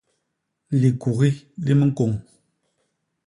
[0.79, 1.29] Likugi
[1.65, 2.11] li miñkôñ.